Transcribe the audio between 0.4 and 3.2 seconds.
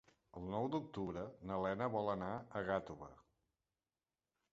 nou d'octubre na Lena vol anar a Gàtova.